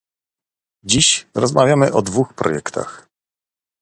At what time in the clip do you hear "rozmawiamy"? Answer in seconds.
1.35-1.93